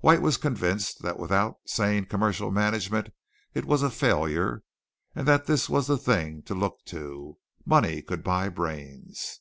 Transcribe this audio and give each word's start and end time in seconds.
White 0.00 0.20
was 0.20 0.36
convinced 0.36 1.02
that 1.02 1.16
without 1.16 1.58
sane 1.64 2.06
commercial 2.06 2.50
management 2.50 3.10
it 3.54 3.64
was 3.64 3.84
a 3.84 3.88
failure 3.88 4.64
and 5.14 5.28
that 5.28 5.46
this 5.46 5.68
was 5.68 5.86
the 5.86 5.96
thing 5.96 6.42
to 6.42 6.54
look 6.56 6.84
to. 6.86 7.38
Money 7.64 8.02
could 8.02 8.24
buy 8.24 8.48
brains. 8.48 9.38